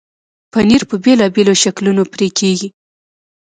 پنېر 0.51 0.81
په 0.89 0.95
بېلابېلو 1.03 1.53
شکلونو 1.63 2.03
پرې 2.13 2.27
کېږي. 2.39 2.67